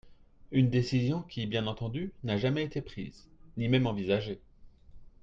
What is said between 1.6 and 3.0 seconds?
entendu, n’a jamais été